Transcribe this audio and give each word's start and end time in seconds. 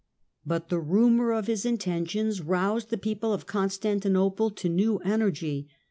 But 0.47 0.69
the 0.69 0.79
rumour 0.79 1.31
of 1.31 1.45
his 1.45 1.63
intentions 1.63 2.41
roused 2.41 2.89
the 2.89 2.97
teople 2.97 3.35
of 3.35 3.45
Constantinople 3.45 4.49
to 4.49 4.67
new 4.67 4.97
energy. 5.05 5.67